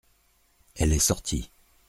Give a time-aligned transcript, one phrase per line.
[0.73, 1.51] Elle est sortie.